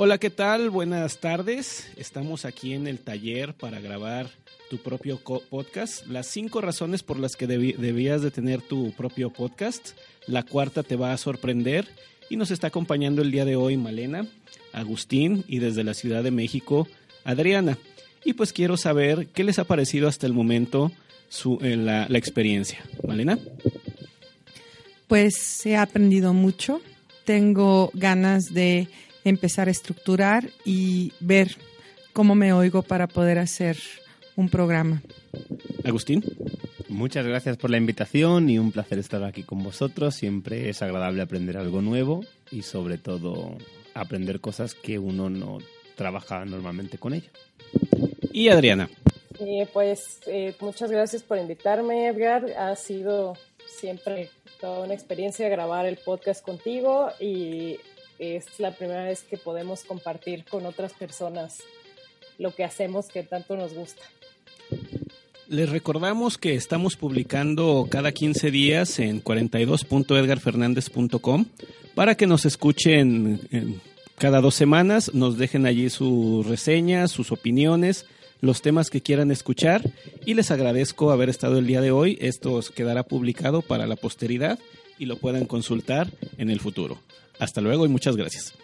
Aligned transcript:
Hola, 0.00 0.18
¿qué 0.18 0.30
tal? 0.30 0.70
Buenas 0.70 1.18
tardes. 1.18 1.90
Estamos 1.96 2.44
aquí 2.44 2.72
en 2.72 2.86
el 2.86 3.00
taller 3.00 3.52
para 3.52 3.80
grabar 3.80 4.30
tu 4.70 4.78
propio 4.78 5.18
podcast. 5.18 6.06
Las 6.06 6.28
cinco 6.28 6.60
razones 6.60 7.02
por 7.02 7.18
las 7.18 7.34
que 7.34 7.48
debías 7.48 8.22
de 8.22 8.30
tener 8.30 8.62
tu 8.62 8.92
propio 8.92 9.30
podcast. 9.30 9.98
La 10.28 10.44
cuarta 10.44 10.84
te 10.84 10.94
va 10.94 11.12
a 11.12 11.18
sorprender. 11.18 11.88
Y 12.30 12.36
nos 12.36 12.52
está 12.52 12.68
acompañando 12.68 13.22
el 13.22 13.32
día 13.32 13.44
de 13.44 13.56
hoy 13.56 13.76
Malena, 13.76 14.24
Agustín 14.72 15.44
y 15.48 15.58
desde 15.58 15.82
la 15.82 15.94
Ciudad 15.94 16.22
de 16.22 16.30
México, 16.30 16.86
Adriana. 17.24 17.76
Y 18.24 18.34
pues 18.34 18.52
quiero 18.52 18.76
saber 18.76 19.26
qué 19.34 19.42
les 19.42 19.58
ha 19.58 19.64
parecido 19.64 20.06
hasta 20.06 20.28
el 20.28 20.32
momento 20.32 20.92
su, 21.28 21.58
eh, 21.60 21.74
la, 21.74 22.06
la 22.08 22.18
experiencia. 22.18 22.84
Malena. 23.04 23.36
Pues 25.08 25.66
he 25.66 25.76
aprendido 25.76 26.34
mucho. 26.34 26.80
Tengo 27.24 27.90
ganas 27.94 28.54
de 28.54 28.86
empezar 29.24 29.68
a 29.68 29.70
estructurar 29.70 30.50
y 30.64 31.12
ver 31.20 31.56
cómo 32.12 32.34
me 32.34 32.52
oigo 32.52 32.82
para 32.82 33.06
poder 33.06 33.38
hacer 33.38 33.78
un 34.36 34.48
programa. 34.48 35.02
Agustín. 35.84 36.24
Muchas 36.88 37.26
gracias 37.26 37.56
por 37.56 37.70
la 37.70 37.76
invitación 37.76 38.48
y 38.48 38.58
un 38.58 38.72
placer 38.72 38.98
estar 38.98 39.22
aquí 39.22 39.42
con 39.42 39.62
vosotros. 39.62 40.14
Siempre 40.14 40.70
es 40.70 40.80
agradable 40.82 41.22
aprender 41.22 41.56
algo 41.56 41.82
nuevo 41.82 42.24
y 42.50 42.62
sobre 42.62 42.98
todo 42.98 43.56
aprender 43.94 44.40
cosas 44.40 44.74
que 44.74 44.98
uno 44.98 45.28
no 45.28 45.58
trabaja 45.96 46.44
normalmente 46.44 46.98
con 46.98 47.14
ello. 47.14 47.30
Y 48.32 48.48
Adriana. 48.48 48.88
Eh, 49.40 49.68
pues 49.72 50.20
eh, 50.26 50.54
muchas 50.60 50.90
gracias 50.90 51.22
por 51.22 51.38
invitarme, 51.38 52.08
Edgar. 52.08 52.46
Ha 52.58 52.74
sido 52.76 53.34
siempre 53.66 54.30
toda 54.60 54.84
una 54.84 54.94
experiencia 54.94 55.48
grabar 55.48 55.86
el 55.86 55.98
podcast 55.98 56.44
contigo 56.44 57.10
y 57.20 57.78
es 58.18 58.46
la 58.58 58.72
primera 58.72 59.04
vez 59.04 59.22
que 59.22 59.36
podemos 59.36 59.84
compartir 59.84 60.44
con 60.44 60.66
otras 60.66 60.92
personas 60.92 61.58
lo 62.38 62.52
que 62.54 62.64
hacemos 62.64 63.06
que 63.08 63.22
tanto 63.22 63.56
nos 63.56 63.72
gusta. 63.74 64.02
Les 65.48 65.70
recordamos 65.70 66.36
que 66.36 66.54
estamos 66.54 66.96
publicando 66.96 67.88
cada 67.90 68.12
15 68.12 68.50
días 68.50 68.98
en 68.98 69.24
42.edgarfernandez.com 69.24 71.46
para 71.94 72.16
que 72.16 72.26
nos 72.26 72.44
escuchen 72.44 73.80
cada 74.18 74.42
dos 74.42 74.54
semanas, 74.54 75.14
nos 75.14 75.38
dejen 75.38 75.64
allí 75.64 75.88
sus 75.90 76.46
reseñas, 76.46 77.10
sus 77.10 77.32
opiniones, 77.32 78.04
los 78.40 78.62
temas 78.62 78.90
que 78.90 79.00
quieran 79.00 79.30
escuchar 79.30 79.82
y 80.26 80.34
les 80.34 80.50
agradezco 80.50 81.12
haber 81.12 81.28
estado 81.28 81.58
el 81.58 81.66
día 81.66 81.80
de 81.80 81.92
hoy. 81.92 82.18
Esto 82.20 82.60
quedará 82.74 83.04
publicado 83.04 83.62
para 83.62 83.86
la 83.86 83.96
posteridad 83.96 84.58
y 84.98 85.06
lo 85.06 85.16
puedan 85.16 85.46
consultar 85.46 86.10
en 86.36 86.50
el 86.50 86.60
futuro. 86.60 86.98
Hasta 87.38 87.60
luego 87.60 87.86
y 87.86 87.88
muchas 87.88 88.16
gracias. 88.16 88.54